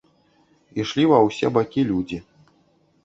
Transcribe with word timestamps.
Ішлі 0.83 1.05
ва 1.13 1.19
ўсе 1.27 1.47
бакі 1.59 1.81
людзі. 1.91 2.19